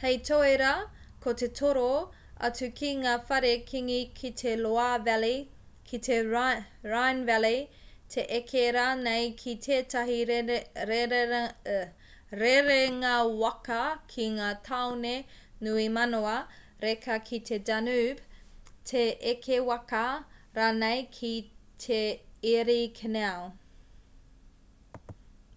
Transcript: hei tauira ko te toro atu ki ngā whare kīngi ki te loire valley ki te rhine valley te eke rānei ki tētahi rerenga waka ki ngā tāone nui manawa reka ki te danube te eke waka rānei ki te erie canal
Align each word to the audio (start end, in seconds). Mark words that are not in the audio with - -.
hei 0.00 0.16
tauira 0.28 0.72
ko 1.26 1.32
te 1.42 1.46
toro 1.58 1.84
atu 2.48 2.66
ki 2.80 2.88
ngā 3.04 3.12
whare 3.28 3.52
kīngi 3.70 3.96
ki 4.18 4.30
te 4.40 4.50
loire 4.64 4.98
valley 5.06 5.38
ki 5.90 6.00
te 6.08 6.18
rhine 6.26 7.22
valley 7.30 7.56
te 8.16 8.24
eke 8.38 8.64
rānei 8.78 9.30
ki 9.44 9.54
tētahi 9.68 10.18
rerenga 12.42 13.14
waka 13.46 13.80
ki 14.14 14.26
ngā 14.36 14.48
tāone 14.70 15.14
nui 15.68 15.86
manawa 15.96 16.36
reka 16.86 17.16
ki 17.30 17.40
te 17.52 17.60
danube 17.70 18.74
te 18.92 19.06
eke 19.34 19.62
waka 19.72 20.06
rānei 20.60 21.08
ki 21.20 21.32
te 21.86 22.02
erie 22.56 22.84
canal 23.02 23.50